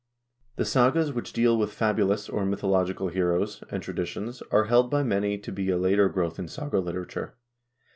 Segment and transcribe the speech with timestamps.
[0.55, 5.37] The sagas which deal with fabulous, or mythological, heroes and traditions are held by many
[5.37, 7.35] to be a later growth in saga literature.